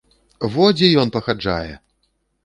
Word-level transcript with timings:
Во 0.53 0.69
дзе 0.77 0.87
ён 1.01 1.11
пахаджае! 1.17 1.69